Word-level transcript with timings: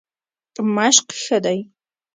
مشق 0.75 1.07
ښه 1.23 1.37
دی. 1.45 1.59